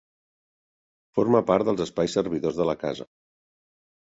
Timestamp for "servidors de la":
2.19-2.77